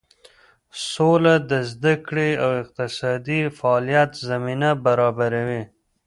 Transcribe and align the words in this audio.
سوله 0.91 1.33
د 1.49 1.51
زده 1.71 1.93
کړې 2.07 2.29
او 2.43 2.49
اقتصادي 2.63 3.39
فعالیت 3.57 4.11
زمینه 4.29 4.69
برابروي. 4.85 5.63